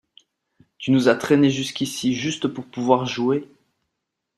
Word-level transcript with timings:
Tu 0.79 0.89
nous 0.89 1.09
as 1.09 1.15
traînés 1.15 1.51
jusqu’ici 1.51 2.15
juste 2.15 2.47
pour 2.47 2.65
pouvoir 2.65 3.05
jouer 3.05 3.47